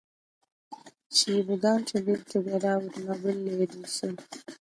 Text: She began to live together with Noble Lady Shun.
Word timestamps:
She 1.13 1.43
began 1.43 1.85
to 1.85 1.99
live 1.99 2.25
together 2.25 2.79
with 2.79 2.97
Noble 3.05 3.33
Lady 3.33 3.85
Shun. 3.85 4.17